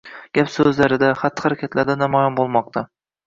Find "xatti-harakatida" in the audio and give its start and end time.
1.19-1.97